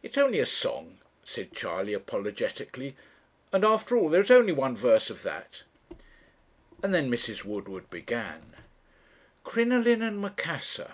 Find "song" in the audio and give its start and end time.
0.46-0.98